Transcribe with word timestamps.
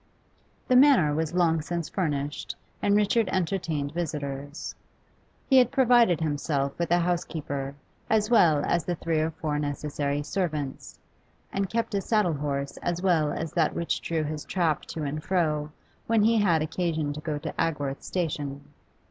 The 0.67 0.75
Manor 0.75 1.13
was 1.13 1.35
long 1.35 1.61
since 1.61 1.87
furnished, 1.87 2.55
and 2.81 2.95
Richard 2.95 3.29
entertained 3.29 3.91
visitors. 3.93 4.73
He 5.47 5.59
had 5.59 5.69
provided 5.71 6.19
himself 6.19 6.79
with 6.79 6.89
a 6.89 6.97
housekeeper, 6.97 7.75
as 8.09 8.27
well 8.31 8.63
as 8.65 8.83
the 8.83 8.95
three 8.95 9.19
or 9.19 9.29
four 9.29 9.59
necessary 9.59 10.23
servants, 10.23 10.97
and 11.53 11.69
kept 11.69 11.93
a 11.93 12.01
saddle 12.01 12.33
horse 12.33 12.77
as 12.77 13.03
well 13.03 13.31
as 13.31 13.53
that 13.53 13.75
which 13.75 14.01
drew 14.01 14.23
his 14.23 14.43
trap 14.43 14.85
to 14.85 15.03
and 15.03 15.23
fro 15.23 15.69
when 16.07 16.23
he 16.23 16.39
had 16.39 16.63
occasion 16.63 17.13
to 17.13 17.21
go 17.21 17.37
to 17.37 17.53
Agworth 17.61 18.01
station. 18.01 18.61